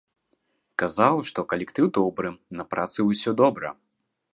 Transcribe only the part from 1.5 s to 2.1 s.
калектыў